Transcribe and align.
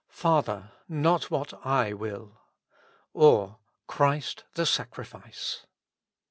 Father! 0.09 0.71
not 0.89 1.29
what 1.29 1.53
I 1.63 1.93
will;»' 1.93 2.41
or, 3.13 3.59
Christ 3.85 4.45
the 4.55 4.65
Sac 4.65 4.93
rifice. 4.93 5.63